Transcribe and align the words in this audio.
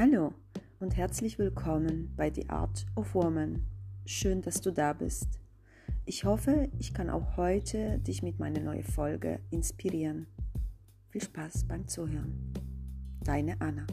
Hallo 0.00 0.32
und 0.78 0.96
herzlich 0.96 1.40
willkommen 1.40 2.14
bei 2.16 2.32
The 2.32 2.48
Art 2.50 2.86
of 2.94 3.16
Woman. 3.16 3.66
Schön, 4.06 4.42
dass 4.42 4.60
du 4.60 4.70
da 4.70 4.92
bist. 4.92 5.40
Ich 6.04 6.22
hoffe, 6.22 6.68
ich 6.78 6.94
kann 6.94 7.10
auch 7.10 7.36
heute 7.36 7.98
dich 7.98 8.22
mit 8.22 8.38
meiner 8.38 8.60
neuen 8.60 8.84
Folge 8.84 9.40
inspirieren. 9.50 10.28
Viel 11.08 11.22
Spaß 11.22 11.66
beim 11.66 11.88
Zuhören. 11.88 12.52
Deine 13.24 13.60
Anna. 13.60 13.88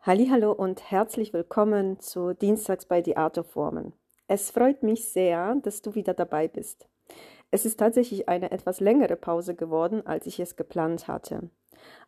Hallo 0.00 0.52
und 0.52 0.90
herzlich 0.90 1.34
willkommen 1.34 2.00
zu 2.00 2.32
Dienstags 2.32 2.86
bei 2.86 3.02
The 3.02 3.18
Art 3.18 3.36
of 3.36 3.54
Woman. 3.54 3.92
Es 4.26 4.50
freut 4.50 4.82
mich 4.82 5.10
sehr, 5.10 5.54
dass 5.56 5.82
du 5.82 5.94
wieder 5.94 6.14
dabei 6.14 6.48
bist. 6.48 6.88
Es 7.54 7.66
ist 7.66 7.78
tatsächlich 7.78 8.30
eine 8.30 8.50
etwas 8.50 8.80
längere 8.80 9.14
Pause 9.14 9.54
geworden, 9.54 10.06
als 10.06 10.26
ich 10.26 10.40
es 10.40 10.56
geplant 10.56 11.06
hatte. 11.06 11.50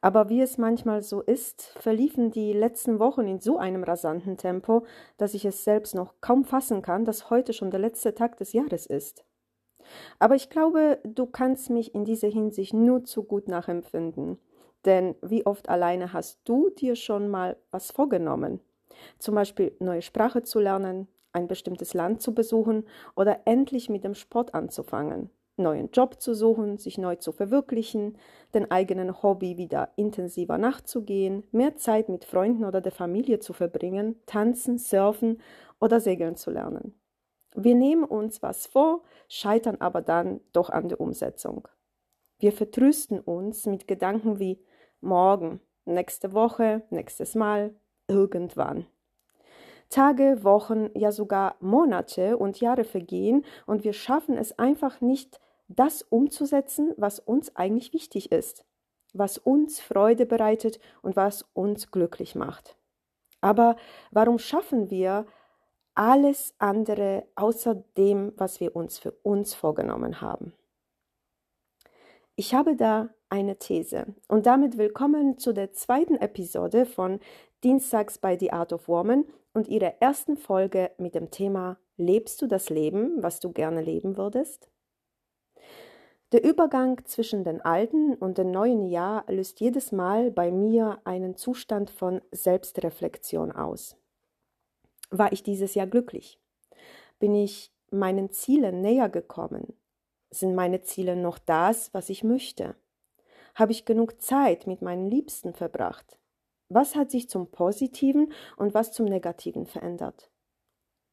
Aber 0.00 0.30
wie 0.30 0.40
es 0.40 0.56
manchmal 0.56 1.02
so 1.02 1.20
ist, 1.20 1.74
verliefen 1.78 2.30
die 2.30 2.54
letzten 2.54 2.98
Wochen 2.98 3.26
in 3.28 3.40
so 3.40 3.58
einem 3.58 3.84
rasanten 3.84 4.38
Tempo, 4.38 4.86
dass 5.18 5.34
ich 5.34 5.44
es 5.44 5.62
selbst 5.62 5.94
noch 5.94 6.14
kaum 6.22 6.44
fassen 6.44 6.80
kann, 6.80 7.04
dass 7.04 7.28
heute 7.28 7.52
schon 7.52 7.70
der 7.70 7.80
letzte 7.80 8.14
Tag 8.14 8.38
des 8.38 8.54
Jahres 8.54 8.86
ist. 8.86 9.26
Aber 10.18 10.34
ich 10.34 10.48
glaube, 10.48 10.98
du 11.04 11.26
kannst 11.26 11.68
mich 11.68 11.94
in 11.94 12.06
dieser 12.06 12.28
Hinsicht 12.28 12.72
nur 12.72 13.04
zu 13.04 13.24
gut 13.24 13.46
nachempfinden. 13.46 14.38
Denn 14.86 15.14
wie 15.20 15.44
oft 15.44 15.68
alleine 15.68 16.14
hast 16.14 16.40
du 16.44 16.70
dir 16.70 16.96
schon 16.96 17.28
mal 17.28 17.58
was 17.70 17.90
vorgenommen? 17.90 18.60
Zum 19.18 19.34
Beispiel 19.34 19.76
neue 19.78 20.00
Sprache 20.02 20.42
zu 20.42 20.58
lernen, 20.58 21.06
ein 21.34 21.48
bestimmtes 21.48 21.92
Land 21.92 22.22
zu 22.22 22.34
besuchen 22.34 22.84
oder 23.14 23.40
endlich 23.44 23.90
mit 23.90 24.04
dem 24.04 24.14
Sport 24.14 24.54
anzufangen, 24.54 25.30
neuen 25.56 25.90
Job 25.90 26.20
zu 26.20 26.34
suchen, 26.34 26.78
sich 26.78 26.96
neu 26.96 27.16
zu 27.16 27.32
verwirklichen, 27.32 28.16
den 28.54 28.70
eigenen 28.70 29.22
Hobby 29.22 29.56
wieder 29.56 29.91
intensiver 29.96 30.58
nachzugehen, 30.58 31.44
mehr 31.52 31.76
Zeit 31.76 32.08
mit 32.08 32.24
Freunden 32.24 32.64
oder 32.64 32.80
der 32.80 32.92
Familie 32.92 33.41
zu 33.41 33.52
verbringen, 33.52 34.16
tanzen, 34.26 34.78
surfen 34.78 35.41
oder 35.80 36.00
segeln 36.00 36.36
zu 36.36 36.50
lernen. 36.50 36.94
Wir 37.54 37.74
nehmen 37.74 38.04
uns 38.04 38.42
was 38.42 38.66
vor, 38.66 39.02
scheitern 39.28 39.76
aber 39.80 40.02
dann 40.02 40.41
doch 40.52 40.70
an 40.70 40.88
der 40.88 41.00
Umsetzung. 41.00 41.69
Wir 42.38 42.52
vertrösten 42.52 43.20
uns 43.20 43.66
mit 43.66 43.86
Gedanken 43.86 44.41
wie 44.41 44.60
morgen, 45.00 45.60
nächste 45.84 46.32
Woche, 46.32 46.82
nächstes 46.91 47.36
Mal, 47.36 47.74
irgendwann. 48.08 48.86
Tage, 49.95 50.42
Wochen, 50.42 50.91
ja 50.95 51.12
sogar 51.12 51.55
Monate 51.61 52.37
und 52.37 52.59
Jahre 52.59 52.83
vergehen 52.83 53.45
und 53.64 53.84
wir 53.84 53.92
schaffen 53.92 54.37
es 54.37 54.59
einfach 54.59 55.00
nicht, 55.00 55.41
das 55.69 56.03
umzusetzen, 56.03 56.92
was 56.97 57.20
uns 57.20 57.55
eigentlich 57.55 57.92
wichtig 57.92 58.33
ist, 58.33 58.65
was 59.12 59.39
uns 59.39 59.81
Freude 59.81 60.27
bereitet 60.27 60.81
und 61.03 61.15
was 61.15 61.48
uns 61.53 61.92
glücklich 61.92 62.34
macht. 62.34 62.77
Aber 63.41 63.77
warum 64.11 64.41
schaffen 64.41 64.91
wir 64.91 65.27
alles 65.95 66.56
andere 66.59 67.28
außer 67.37 67.77
dem, 67.97 68.33
was 68.37 68.59
wir 68.59 68.75
uns 68.75 68.98
für 68.98 69.12
uns 69.22 69.55
vorgenommen 69.55 70.20
haben? 70.20 70.55
Ich 72.34 72.53
habe 72.53 72.75
da 72.75 73.11
eine 73.28 73.61
These 73.61 74.06
und 74.27 74.47
damit 74.47 74.77
willkommen 74.77 75.39
zu 75.39 75.53
der 75.53 75.72
zweiten 75.72 76.17
Episode 76.17 76.84
von 76.84 77.20
Dienstags 77.62 78.19
bei 78.19 78.37
The 78.37 78.53
Art 78.53 78.72
of 78.72 78.89
Woman 78.89 79.25
und 79.55 79.69
ihrer 79.69 79.94
ersten 80.00 80.36
Folge 80.36 80.91
mit 80.98 81.14
dem 81.14 81.30
Thema 81.30 81.78
Lebst 81.97 82.42
du 82.42 82.48
das 82.48 82.70
Leben, 82.70 83.22
was 83.22 83.38
du 83.41 83.52
gerne 83.52 83.80
leben 83.80 84.16
würdest? 84.16 84.69
Der 86.33 86.42
Übergang 86.42 87.05
zwischen 87.05 87.44
dem 87.44 87.62
alten 87.62 88.14
und 88.14 88.38
dem 88.38 88.50
neuen 88.50 88.84
Jahr 88.84 89.25
löst 89.28 89.60
jedes 89.60 89.92
Mal 89.92 90.32
bei 90.32 90.50
mir 90.50 90.98
einen 91.05 91.36
Zustand 91.36 91.91
von 91.91 92.20
Selbstreflexion 92.32 93.53
aus. 93.53 93.97
War 95.10 95.32
ich 95.32 95.44
dieses 95.44 95.75
Jahr 95.76 95.86
glücklich? 95.86 96.41
Bin 97.21 97.36
ich 97.36 97.72
meinen 97.92 98.31
Zielen 98.32 98.81
näher 98.81 99.09
gekommen? 99.09 99.75
Sind 100.31 100.56
meine 100.56 100.82
Ziele 100.82 101.15
noch 101.15 101.38
das, 101.38 101.94
was 101.94 102.10
ich 102.10 102.25
möchte? 102.25 102.75
Habe 103.54 103.71
ich 103.71 103.84
genug 103.84 104.21
Zeit 104.21 104.66
mit 104.66 104.82
meinen 104.82 105.09
Liebsten 105.09 105.54
verbracht? 105.54 106.19
Was 106.69 106.94
hat 106.94 107.10
sich 107.10 107.28
zum 107.28 107.50
Positiven 107.50 108.32
und 108.56 108.75
was 108.75 108.92
zum 108.92 109.06
Negativen 109.06 109.66
verändert? 109.66 110.30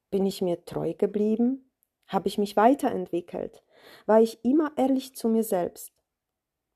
Bin 0.10 0.26
ich 0.26 0.42
mir 0.42 0.64
treu 0.66 0.94
geblieben? 0.94 1.70
Habe 2.08 2.28
ich 2.28 2.38
mich 2.38 2.56
weiterentwickelt? 2.56 3.64
War 4.06 4.22
ich 4.22 4.44
immer 4.44 4.72
ehrlich 4.78 5.16
zu 5.16 5.28
mir 5.28 5.44
selbst? 5.44 5.94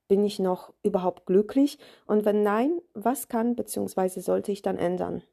Bin 0.08 0.24
ich 0.24 0.40
noch 0.40 0.74
überhaupt 0.84 1.26
glücklich? 1.26 1.80
Und 2.06 2.26
wenn 2.26 2.44
nein, 2.44 2.82
was 2.94 3.28
kann 3.28 3.56
bzw. 3.56 4.20
sollte 4.20 4.52
ich 4.52 4.62
dann 4.62 4.78
ändern? 4.78 5.24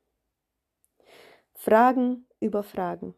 Fragen 1.54 2.26
über 2.40 2.62
Fragen. 2.62 3.14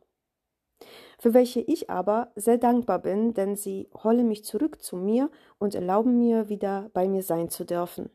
Für 1.19 1.33
welche 1.33 1.61
ich 1.61 1.91
aber 1.91 2.33
sehr 2.35 2.59
dankbar 2.59 2.99
bin, 2.99 3.35
denn 3.35 3.57
sie 3.57 3.89
holen 4.03 4.29
mich 4.29 4.45
zurück 4.45 4.83
zu 4.83 4.97
mir 4.97 5.31
und 5.59 5.75
erlauben 5.75 6.19
mir 6.19 6.49
wieder 6.49 6.91
bei 6.93 7.09
mir 7.09 7.23
sein 7.23 7.49
zu 7.49 7.65
dürfen 7.65 8.11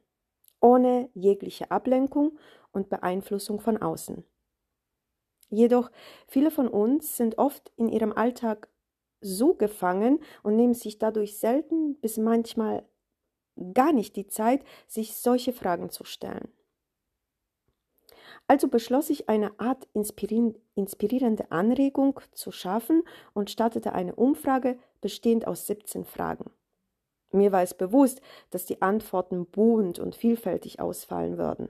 ohne 0.61 1.09
jegliche 1.13 1.71
Ablenkung 1.71 2.37
und 2.71 2.89
Beeinflussung 2.89 3.59
von 3.59 3.77
außen. 3.77 4.23
Jedoch 5.49 5.89
viele 6.27 6.51
von 6.51 6.67
uns 6.67 7.17
sind 7.17 7.37
oft 7.37 7.71
in 7.75 7.89
ihrem 7.89 8.13
Alltag 8.13 8.69
so 9.21 9.53
gefangen 9.53 10.19
und 10.43 10.55
nehmen 10.55 10.73
sich 10.73 10.99
dadurch 10.99 11.37
selten 11.37 11.99
bis 11.99 12.17
manchmal 12.17 12.85
gar 13.73 13.91
nicht 13.91 14.15
die 14.15 14.27
Zeit, 14.27 14.63
sich 14.87 15.15
solche 15.15 15.51
Fragen 15.51 15.89
zu 15.89 16.05
stellen. 16.05 16.49
Also 18.47 18.67
beschloss 18.67 19.09
ich 19.09 19.29
eine 19.29 19.59
Art 19.59 19.87
inspirierende 19.93 21.51
Anregung 21.51 22.19
zu 22.31 22.51
schaffen 22.51 23.03
und 23.33 23.51
startete 23.51 23.93
eine 23.93 24.15
Umfrage 24.15 24.79
bestehend 25.01 25.45
aus 25.45 25.67
17 25.67 26.05
Fragen. 26.05 26.49
Mir 27.31 27.51
war 27.51 27.61
es 27.61 27.73
bewusst, 27.73 28.21
dass 28.49 28.65
die 28.65 28.81
Antworten 28.81 29.45
bunt 29.45 29.99
und 29.99 30.15
vielfältig 30.15 30.79
ausfallen 30.79 31.37
würden. 31.37 31.69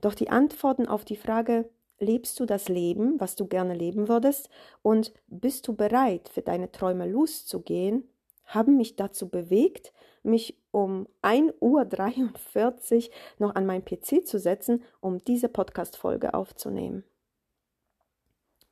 Doch 0.00 0.14
die 0.14 0.30
Antworten 0.30 0.86
auf 0.86 1.04
die 1.04 1.16
Frage 1.16 1.68
Lebst 2.02 2.40
du 2.40 2.46
das 2.46 2.70
Leben, 2.70 3.20
was 3.20 3.36
du 3.36 3.46
gerne 3.46 3.74
leben 3.74 4.08
würdest, 4.08 4.48
und 4.80 5.12
bist 5.26 5.68
du 5.68 5.74
bereit, 5.74 6.30
für 6.30 6.40
deine 6.40 6.72
Träume 6.72 7.06
loszugehen, 7.06 8.08
haben 8.46 8.78
mich 8.78 8.96
dazu 8.96 9.28
bewegt, 9.28 9.92
mich 10.22 10.58
um 10.70 11.06
1.43 11.22 11.60
Uhr 11.60 13.14
noch 13.38 13.54
an 13.54 13.66
meinen 13.66 13.84
PC 13.84 14.26
zu 14.26 14.38
setzen, 14.38 14.82
um 15.00 15.22
diese 15.22 15.50
Podcast-Folge 15.50 16.32
aufzunehmen. 16.32 17.04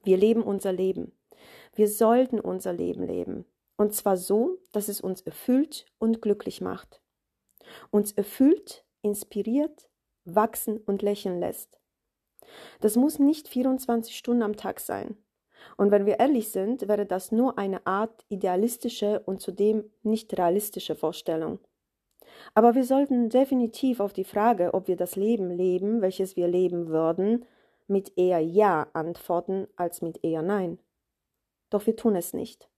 Wir 0.05 0.17
leben 0.17 0.43
unser 0.43 0.73
Leben. 0.73 1.13
Wir 1.75 1.89
sollten 1.89 2.41
unser 2.41 2.73
Leben 2.73 3.03
leben. 3.03 3.45
Und 3.79 3.95
zwar 3.95 4.17
so, 4.17 4.59
dass 4.73 4.89
es 4.89 5.01
uns 5.01 5.23
erfüllt 5.23 5.87
und 5.99 6.21
glücklich 6.21 6.61
macht. 6.61 7.01
Uns 7.91 8.13
erfüllt, 8.13 8.85
inspiriert, 9.03 9.89
wachsen 10.25 10.79
und 10.79 11.01
lächeln 11.01 11.39
lässt. 11.39 11.81
Das 12.81 12.97
muss 12.97 13.19
nicht 13.19 13.49
24 13.49 14.17
Stunden 14.17 14.43
am 14.43 14.57
Tag 14.57 14.81
sein. 14.81 15.17
Und 15.77 15.91
wenn 15.91 16.07
wir 16.07 16.19
ehrlich 16.19 16.51
sind, 16.51 16.89
wäre 16.89 17.07
das 17.07 17.31
nur 17.31 17.57
eine 17.57 17.87
Art 17.87 18.25
idealistische 18.29 19.21
und 19.21 19.41
zudem 19.41 19.91
nicht 20.03 20.37
realistische 20.37 20.97
Vorstellung. 20.97 21.61
Aber 22.55 22.75
wir 22.75 22.85
sollten 22.85 23.31
definitiv 23.31 24.01
auf 24.01 24.13
die 24.13 24.25
Frage, 24.25 24.75
ob 24.75 24.89
wir 24.89 24.97
das 24.97 25.17
Leben 25.17 25.51
leben, 25.51 26.03
welches 26.03 26.37
wir 26.37 26.49
leben 26.49 26.89
würden, 26.89 27.45
mit 27.87 28.17
eher 28.17 28.41
Ja 28.41 28.89
antworten 28.93 29.67
als 29.77 30.03
mit 30.03 30.25
eher 30.25 30.43
Nein. 30.43 30.79
Doch 31.71 31.87
wir 31.87 31.97
tun 31.97 32.17
es 32.17 32.33
nicht. 32.35 32.69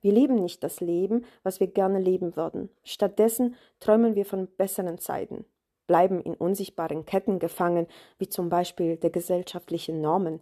Wir 0.00 0.12
leben 0.12 0.36
nicht 0.36 0.62
das 0.62 0.80
Leben, 0.80 1.24
was 1.42 1.60
wir 1.60 1.66
gerne 1.66 1.98
leben 1.98 2.36
würden. 2.36 2.70
Stattdessen 2.84 3.56
träumen 3.80 4.14
wir 4.14 4.24
von 4.24 4.46
besseren 4.46 4.98
Zeiten, 4.98 5.44
bleiben 5.86 6.20
in 6.20 6.34
unsichtbaren 6.34 7.04
Ketten 7.04 7.38
gefangen, 7.38 7.86
wie 8.18 8.28
zum 8.28 8.48
Beispiel 8.48 8.96
der 8.96 9.10
gesellschaftlichen 9.10 10.00
Normen. 10.00 10.40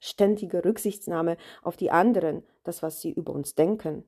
Ständige 0.00 0.64
Rücksichtnahme 0.64 1.36
auf 1.62 1.76
die 1.76 1.90
anderen, 1.90 2.42
das, 2.62 2.82
was 2.82 3.00
sie 3.00 3.12
über 3.12 3.32
uns 3.32 3.54
denken, 3.54 4.04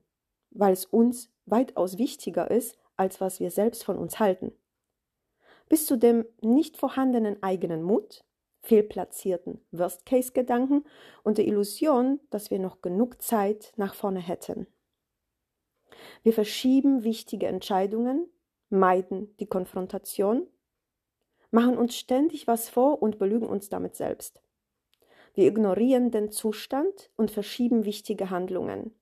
weil 0.51 0.73
es 0.73 0.85
uns 0.85 1.31
weitaus 1.45 1.97
wichtiger 1.97 2.49
ist, 2.49 2.77
als 2.95 3.21
was 3.21 3.39
wir 3.39 3.51
selbst 3.51 3.83
von 3.83 3.97
uns 3.97 4.19
halten. 4.19 4.51
Bis 5.69 5.85
zu 5.85 5.97
dem 5.97 6.25
nicht 6.41 6.77
vorhandenen 6.77 7.41
eigenen 7.43 7.83
Mut, 7.83 8.23
fehlplatzierten 8.61 9.61
Worst-Case-Gedanken 9.71 10.83
und 11.23 11.37
der 11.37 11.47
Illusion, 11.47 12.19
dass 12.29 12.51
wir 12.51 12.59
noch 12.59 12.81
genug 12.81 13.21
Zeit 13.21 13.73
nach 13.75 13.93
vorne 13.93 14.19
hätten. 14.19 14.67
Wir 16.23 16.33
verschieben 16.33 17.03
wichtige 17.03 17.47
Entscheidungen, 17.47 18.29
meiden 18.69 19.35
die 19.37 19.47
Konfrontation, 19.47 20.47
machen 21.51 21.77
uns 21.77 21.95
ständig 21.95 22.47
was 22.47 22.69
vor 22.69 23.01
und 23.01 23.19
belügen 23.19 23.47
uns 23.47 23.69
damit 23.69 23.95
selbst. 23.95 24.41
Wir 25.33 25.47
ignorieren 25.47 26.11
den 26.11 26.31
Zustand 26.31 27.11
und 27.15 27.31
verschieben 27.31 27.85
wichtige 27.85 28.29
Handlungen. 28.29 28.93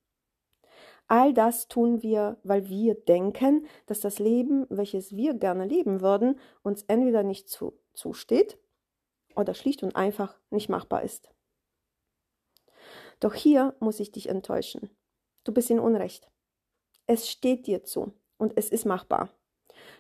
All 1.08 1.34
das 1.34 1.68
tun 1.68 2.02
wir, 2.02 2.38
weil 2.44 2.68
wir 2.68 2.96
denken, 2.96 3.68
dass 3.86 4.00
das 4.00 4.20
Leben, 4.20 4.66
welches 4.70 5.16
wir 5.16 5.36
gerne 5.36 5.66
leben 5.66 6.02
würden, 6.02 6.40
uns 6.64 6.84
entweder 6.84 7.24
nicht 7.24 7.48
zu, 7.48 7.80
zusteht 7.94 8.58
oder 9.36 9.54
schlicht 9.54 9.84
und 9.84 9.96
einfach 9.96 10.40
nicht 10.50 10.68
machbar 10.68 11.04
ist. 11.04 11.31
Doch 13.20 13.34
hier 13.34 13.76
muss 13.80 14.00
ich 14.00 14.12
dich 14.12 14.30
enttäuschen. 14.30 14.90
Du 15.44 15.54
bist 15.54 15.70
in 15.70 15.80
Unrecht. 15.80 16.30
Es 17.07 17.30
steht 17.30 17.68
dir 17.68 17.84
zu 17.84 18.13
und 18.38 18.54
es 18.56 18.69
ist 18.69 18.86
machbar. 18.86 19.30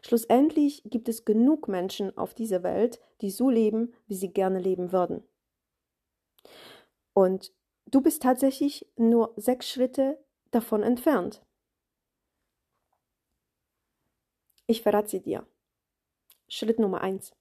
Schlussendlich 0.01 0.83
gibt 0.85 1.09
es 1.09 1.25
genug 1.25 1.67
Menschen 1.67 2.17
auf 2.17 2.33
dieser 2.33 2.63
Welt, 2.63 2.99
die 3.21 3.29
so 3.29 3.49
leben, 3.49 3.93
wie 4.07 4.15
sie 4.15 4.31
gerne 4.31 4.59
leben 4.59 4.91
würden. 4.91 5.23
Und 7.13 7.53
du 7.85 8.01
bist 8.01 8.21
tatsächlich 8.21 8.87
nur 8.97 9.33
sechs 9.35 9.69
Schritte 9.69 10.23
davon 10.51 10.83
entfernt. 10.83 11.43
Ich 14.67 14.81
verrate 14.81 15.09
sie 15.09 15.21
dir. 15.21 15.45
Schritt 16.47 16.79
Nummer 16.79 17.01
eins. 17.01 17.35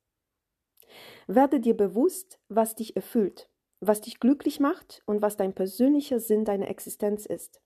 Werde 1.26 1.60
dir 1.60 1.76
bewusst, 1.76 2.38
was 2.48 2.74
dich 2.74 2.96
erfüllt, 2.96 3.50
was 3.80 4.00
dich 4.02 4.20
glücklich 4.20 4.60
macht 4.60 5.02
und 5.06 5.22
was 5.22 5.36
dein 5.36 5.54
persönlicher 5.54 6.20
Sinn 6.20 6.44
deiner 6.44 6.68
Existenz 6.68 7.26
ist. 7.26 7.62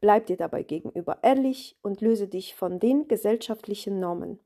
Bleib 0.00 0.26
dir 0.26 0.36
dabei 0.36 0.62
gegenüber 0.62 1.18
ehrlich 1.22 1.76
und 1.82 2.00
löse 2.00 2.28
dich 2.28 2.54
von 2.54 2.78
den 2.78 3.08
gesellschaftlichen 3.08 4.00
Normen. 4.00 4.40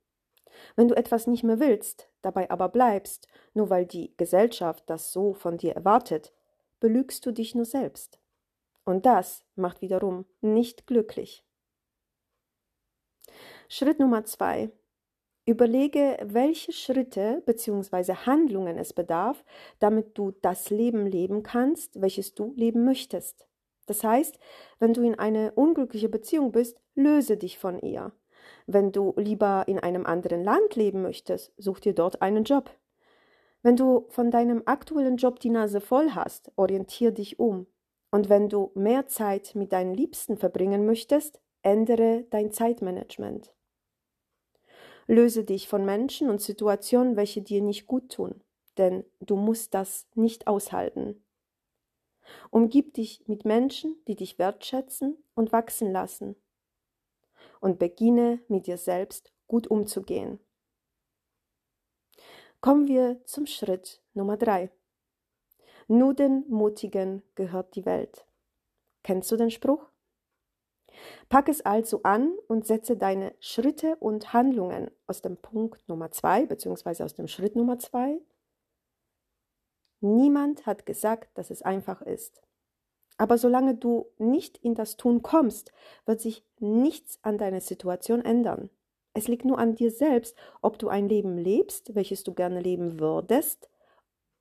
Wenn 0.77 0.89
du 0.89 0.97
etwas 0.97 1.27
nicht 1.27 1.43
mehr 1.43 1.61
willst, 1.61 2.09
dabei 2.23 2.51
aber 2.51 2.69
bleibst, 2.69 3.29
nur 3.55 3.71
weil 3.71 3.87
die 3.87 4.17
Gesellschaft 4.17 4.85
das 4.87 5.13
so 5.13 5.35
von 5.35 5.59
dir 5.59 5.75
erwartet, 5.75 6.33
belügst 6.81 7.25
du 7.27 7.33
dich 7.33 7.55
nur 7.55 7.65
selbst. 7.65 8.21
Und 8.85 9.07
das 9.07 9.45
macht 9.57 9.81
wiederum 9.81 10.27
nicht 10.41 10.87
glücklich. 10.87 11.45
Schritt 13.69 13.99
Nummer 13.99 14.25
zwei. 14.25 14.71
Überlege, 15.47 16.17
welche 16.23 16.73
Schritte 16.73 17.43
bzw. 17.45 18.15
Handlungen 18.27 18.79
es 18.79 18.93
bedarf, 18.93 19.45
damit 19.79 20.17
du 20.17 20.31
das 20.31 20.71
Leben 20.71 21.07
leben 21.07 21.43
kannst, 21.43 22.01
welches 22.01 22.35
du 22.35 22.55
leben 22.57 22.85
möchtest. 22.85 23.47
Das 23.87 24.03
heißt, 24.03 24.39
wenn 24.79 24.95
du 24.95 25.03
in 25.03 25.19
eine 25.19 25.53
unglückliche 25.53 26.09
Beziehung 26.09 26.53
bist, 26.53 26.81
löse 26.95 27.37
dich 27.37 27.59
von 27.59 27.79
ihr. 27.81 28.13
Wenn 28.67 28.93
du 28.93 29.15
lieber 29.17 29.65
in 29.67 29.79
einem 29.79 30.07
anderen 30.07 30.45
Land 30.45 30.77
leben 30.77 31.03
möchtest, 31.03 31.53
such 31.57 31.81
dir 31.81 31.95
dort 31.95 32.23
einen 32.23 32.45
Job. 32.45 32.71
Wenn 33.63 33.77
du 33.77 34.07
von 34.11 34.31
deinem 34.31 34.63
aktuellen 34.67 35.17
Job 35.17 35.41
die 35.41 35.51
Nase 35.51 35.81
voll 35.81 36.11
hast, 36.11 36.53
orientier 36.57 37.13
dich 37.13 37.39
um. 37.39 37.67
Und 38.11 38.29
wenn 38.29 38.49
du 38.49 38.71
mehr 38.75 39.07
Zeit 39.07 39.55
mit 39.55 39.73
deinen 39.73 39.95
Liebsten 39.95 40.37
verbringen 40.37 40.87
möchtest, 40.87 41.41
ändere 41.63 42.27
dein 42.31 42.53
Zeitmanagement. 42.53 43.55
Löse 45.07 45.45
dich 45.45 45.69
von 45.69 45.85
Menschen 45.85 46.31
und 46.31 46.41
Situationen, 46.41 47.17
welche 47.17 47.43
dir 47.43 47.61
nicht 47.61 47.87
gut 47.87 48.13
tun, 48.13 48.43
denn 48.79 49.05
du 49.21 49.37
musst 49.37 49.75
das 49.75 50.07
nicht 50.15 50.47
aushalten. 50.47 51.24
Umgib 52.51 52.95
dich 52.95 53.27
mit 53.27 53.45
Menschen, 53.45 53.97
die 54.07 54.17
dich 54.17 54.39
wertschätzen 54.39 55.17
und 55.35 55.53
wachsen 55.53 55.93
lassen. 55.93 56.37
Und 57.61 57.79
beginne 57.79 58.41
mit 58.49 58.67
dir 58.67 58.79
selbst 58.79 59.33
gut 59.47 59.67
umzugehen. 59.67 60.39
Kommen 62.61 62.89
wir 62.89 63.21
zum 63.25 63.47
Schritt 63.47 64.03
Nummer 64.15 64.37
drei. 64.37 64.71
Nur 65.87 66.15
den 66.15 66.45
Mutigen 66.49 67.23
gehört 67.35 67.75
die 67.75 67.85
Welt. 67.85 68.27
Kennst 69.03 69.31
du 69.31 69.37
den 69.37 69.51
Spruch? 69.51 69.91
Pack 71.29 71.49
es 71.49 71.61
also 71.61 72.03
an 72.05 72.33
und 72.49 72.67
setze 72.67 72.97
deine 72.97 73.35
Schritte 73.41 73.97
und 73.97 74.33
Handlungen 74.33 74.91
aus 75.07 75.23
dem 75.23 75.37
Punkt 75.37 75.87
Nummer 75.89 76.11
zwei 76.11 76.47
beziehungsweise 76.47 77.05
aus 77.05 77.15
dem 77.15 77.29
Schritt 77.29 77.57
Nummer 77.57 77.79
zwei 77.79 78.21
Niemand 80.05 80.67
hat 80.67 80.85
gesagt, 80.85 81.31
dass 81.39 81.49
es 81.49 81.63
einfach 81.63 82.03
ist. 82.03 82.43
Aber 83.17 83.39
solange 83.39 83.75
du 83.75 84.05
nicht 84.19 84.59
in 84.59 84.75
das 84.75 84.99
Tun 84.99 85.23
kommst, 85.23 85.73
wird 86.05 86.21
sich 86.21 86.45
nichts 86.59 87.19
an 87.23 87.39
deiner 87.39 87.63
Situation 87.63 88.23
ändern. 88.23 88.69
Es 89.15 89.29
liegt 89.29 89.47
nur 89.47 89.59
an 89.59 89.77
dir 89.77 89.91
selbst, 89.91 90.37
ob 90.61 90.79
du 90.79 90.89
ein 90.89 91.09
Leben 91.09 91.39
lebst, 91.39 91.95
welches 91.95 92.23
du 92.23 92.35
gerne 92.35 92.61
leben 92.61 93.01
würdest, 93.01 93.71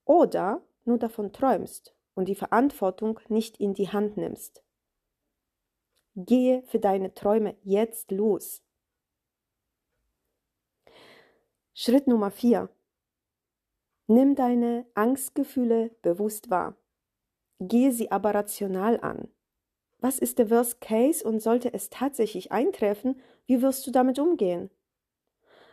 oder 0.03 0.61
nur 0.83 0.97
davon 0.97 1.31
träumst 1.31 1.95
und 2.13 2.27
die 2.27 2.35
Verantwortung 2.35 3.21
nicht 3.29 3.57
in 3.61 3.73
die 3.73 3.87
Hand 3.87 4.17
nimmst. 4.17 4.65
Gehe 6.17 6.61
für 6.63 6.79
deine 6.79 7.13
Träume 7.13 7.55
jetzt 7.63 8.11
los. 8.11 8.61
Schritt 11.73 12.07
Nummer 12.07 12.31
4. 12.31 12.67
Nimm 14.07 14.35
deine 14.35 14.85
Angstgefühle 14.95 15.91
bewusst 16.01 16.49
wahr. 16.49 16.75
Gehe 17.59 17.91
sie 17.91 18.11
aber 18.11 18.35
rational 18.35 18.99
an. 18.99 19.29
Was 19.99 20.19
ist 20.19 20.37
der 20.39 20.49
Worst 20.49 20.81
Case 20.81 21.25
und 21.25 21.41
sollte 21.41 21.73
es 21.73 21.89
tatsächlich 21.89 22.51
eintreffen, 22.51 23.21
wie 23.45 23.61
wirst 23.61 23.87
du 23.87 23.91
damit 23.91 24.19
umgehen? 24.19 24.69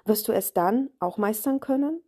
Wirst 0.05 0.29
du 0.29 0.33
es 0.33 0.53
dann 0.53 0.91
auch 1.01 1.19
meistern 1.19 1.59
können? 1.59 2.01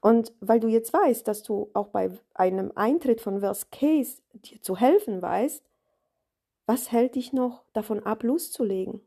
Und 0.00 0.32
weil 0.40 0.58
du 0.58 0.66
jetzt 0.66 0.92
weißt, 0.92 1.26
dass 1.28 1.44
du 1.44 1.70
auch 1.74 1.88
bei 1.88 2.10
einem 2.34 2.72
Eintritt 2.74 3.20
von 3.20 3.40
Worst 3.40 3.70
Case 3.70 4.20
dir 4.32 4.60
zu 4.60 4.76
helfen 4.76 5.22
weißt, 5.22 5.64
was 6.66 6.90
hält 6.90 7.14
dich 7.14 7.32
noch 7.32 7.64
davon 7.72 8.04
ab, 8.04 8.24
loszulegen? 8.24 9.00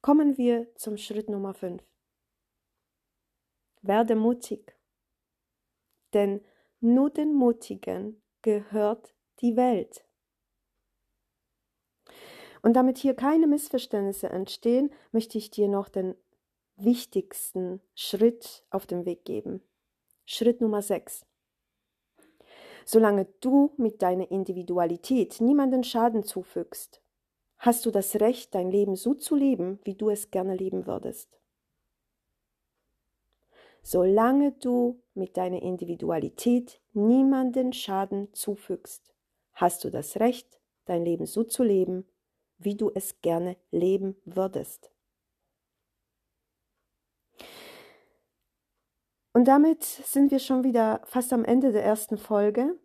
Kommen 0.00 0.38
wir 0.38 0.74
zum 0.76 0.96
Schritt 0.96 1.28
Nummer 1.28 1.52
5. 1.52 1.82
Werde 3.88 4.16
mutig, 4.16 4.76
denn 6.12 6.44
nur 6.80 7.10
den 7.10 7.34
Mutigen 7.34 8.22
gehört 8.42 9.14
die 9.40 9.56
Welt. 9.56 10.04
Und 12.62 12.74
damit 12.74 12.98
hier 12.98 13.14
keine 13.14 13.46
Missverständnisse 13.46 14.28
entstehen, 14.28 14.92
möchte 15.10 15.38
ich 15.38 15.50
dir 15.50 15.68
noch 15.68 15.88
den 15.88 16.14
wichtigsten 16.76 17.80
Schritt 17.94 18.64
auf 18.70 18.86
den 18.86 19.06
Weg 19.06 19.24
geben. 19.24 19.62
Schritt 20.26 20.60
Nummer 20.60 20.82
6. 20.82 21.24
Solange 22.84 23.24
du 23.40 23.72
mit 23.78 24.02
deiner 24.02 24.30
Individualität 24.30 25.40
niemanden 25.40 25.82
Schaden 25.82 26.24
zufügst, 26.24 27.02
hast 27.56 27.86
du 27.86 27.90
das 27.90 28.16
Recht, 28.16 28.54
dein 28.54 28.70
Leben 28.70 28.96
so 28.96 29.14
zu 29.14 29.34
leben, 29.34 29.80
wie 29.84 29.94
du 29.94 30.10
es 30.10 30.30
gerne 30.30 30.54
leben 30.54 30.86
würdest. 30.86 31.37
Solange 33.82 34.52
du 34.52 35.02
mit 35.14 35.36
deiner 35.36 35.62
Individualität 35.62 36.80
niemanden 36.92 37.72
Schaden 37.72 38.32
zufügst, 38.34 39.14
hast 39.52 39.84
du 39.84 39.90
das 39.90 40.18
Recht, 40.20 40.60
dein 40.84 41.04
Leben 41.04 41.26
so 41.26 41.44
zu 41.44 41.62
leben, 41.62 42.06
wie 42.58 42.76
du 42.76 42.90
es 42.94 43.20
gerne 43.20 43.56
leben 43.70 44.16
würdest. 44.24 44.90
Und 49.32 49.46
damit 49.46 49.84
sind 49.84 50.30
wir 50.30 50.40
schon 50.40 50.64
wieder 50.64 51.00
fast 51.04 51.32
am 51.32 51.44
Ende 51.44 51.70
der 51.72 51.84
ersten 51.84 52.18
Folge. 52.18 52.78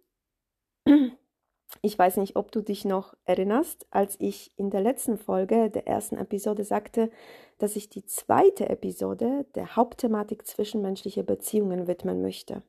Ich 1.82 2.00
weiß 2.00 2.18
nicht, 2.18 2.36
ob 2.36 2.52
du 2.52 2.62
dich 2.62 2.86
noch 2.86 3.14
erinnerst, 3.26 3.86
als 3.92 4.16
ich 4.20 4.58
in 4.58 4.70
der 4.70 4.82
letzten 4.82 5.18
Folge 5.18 5.70
der 5.70 5.88
ersten 5.88 6.18
Episode 6.18 6.64
sagte, 6.64 7.12
dass 7.58 7.76
ich 7.76 7.90
die 7.90 8.06
zweite 8.06 8.70
Episode 8.70 9.46
der 9.56 9.76
Hauptthematik 9.76 10.48
zwischenmenschlicher 10.48 11.24
Beziehungen 11.24 11.88
widmen 11.88 12.22
möchte. 12.22 12.64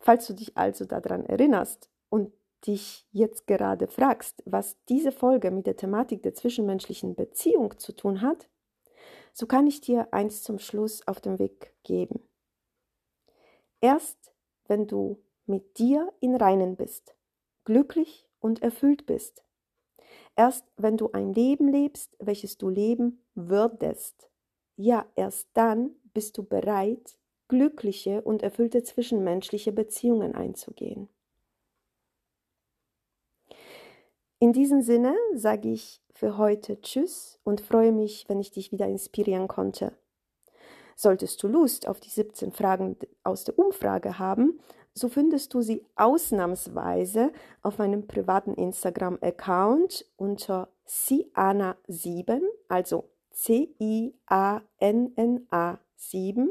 Falls 0.00 0.26
du 0.26 0.32
dich 0.32 0.56
also 0.56 0.86
daran 0.86 1.26
erinnerst 1.26 1.90
und 2.08 2.32
dich 2.66 3.06
jetzt 3.12 3.46
gerade 3.46 3.86
fragst, 3.86 4.42
was 4.46 4.76
diese 4.88 5.12
Folge 5.12 5.50
mit 5.50 5.66
der 5.66 5.76
Thematik 5.76 6.22
der 6.22 6.34
zwischenmenschlichen 6.34 7.14
Beziehung 7.14 7.78
zu 7.78 7.92
tun 7.92 8.22
hat, 8.22 8.48
so 9.32 9.46
kann 9.46 9.66
ich 9.66 9.80
dir 9.80 10.08
eins 10.12 10.42
zum 10.42 10.58
Schluss 10.58 11.06
auf 11.06 11.20
den 11.20 11.38
Weg 11.38 11.74
geben. 11.84 12.20
Erst 13.80 14.32
wenn 14.66 14.86
du 14.86 15.22
mit 15.46 15.78
dir 15.78 16.12
in 16.20 16.34
Reinen 16.34 16.76
bist, 16.76 17.14
glücklich 17.68 18.26
und 18.40 18.62
erfüllt 18.62 19.04
bist. 19.04 19.44
Erst 20.36 20.64
wenn 20.78 20.96
du 20.96 21.12
ein 21.12 21.34
Leben 21.34 21.68
lebst, 21.68 22.16
welches 22.18 22.56
du 22.56 22.70
leben 22.70 23.20
würdest, 23.34 24.30
ja, 24.76 25.04
erst 25.16 25.48
dann 25.52 25.90
bist 26.14 26.38
du 26.38 26.44
bereit, 26.44 27.18
glückliche 27.48 28.22
und 28.22 28.42
erfüllte 28.42 28.82
zwischenmenschliche 28.82 29.72
Beziehungen 29.72 30.34
einzugehen. 30.34 31.10
In 34.38 34.54
diesem 34.54 34.80
Sinne 34.80 35.14
sage 35.34 35.68
ich 35.70 36.00
für 36.14 36.38
heute 36.38 36.80
Tschüss 36.80 37.38
und 37.44 37.60
freue 37.60 37.92
mich, 37.92 38.24
wenn 38.28 38.40
ich 38.40 38.50
dich 38.50 38.72
wieder 38.72 38.86
inspirieren 38.86 39.46
konnte. 39.46 39.92
Solltest 40.96 41.42
du 41.42 41.48
Lust 41.48 41.86
auf 41.86 42.00
die 42.00 42.08
17 42.08 42.50
Fragen 42.50 42.96
aus 43.24 43.44
der 43.44 43.58
Umfrage 43.58 44.18
haben, 44.18 44.58
so 44.98 45.08
findest 45.08 45.54
du 45.54 45.60
sie 45.60 45.86
ausnahmsweise 45.96 47.32
auf 47.62 47.78
meinem 47.78 48.06
privaten 48.06 48.54
Instagram-Account 48.54 50.04
unter 50.16 50.68
Ciana7, 50.86 52.42
also 52.68 53.08
C-I-A-N-N-A 53.30 54.18
7, 55.96 56.50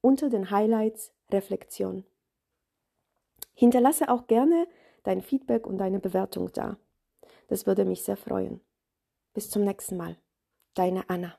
unter 0.00 0.28
den 0.28 0.50
Highlights 0.50 1.12
Reflexion. 1.30 2.04
Hinterlasse 3.54 4.08
auch 4.08 4.26
gerne 4.26 4.66
dein 5.02 5.22
Feedback 5.22 5.66
und 5.66 5.78
deine 5.78 6.00
Bewertung 6.00 6.52
da. 6.52 6.76
Das 7.48 7.66
würde 7.66 7.84
mich 7.84 8.02
sehr 8.02 8.16
freuen. 8.16 8.60
Bis 9.32 9.50
zum 9.50 9.64
nächsten 9.64 9.96
Mal. 9.96 10.16
Deine 10.74 11.08
Anna. 11.08 11.34